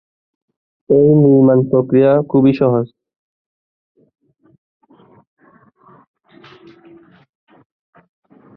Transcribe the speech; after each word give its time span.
এর 0.89 1.09
নির্মাণপ্রক্রিয়া 1.23 2.11
খুবই 2.31 2.53
সহজ। 2.61 2.85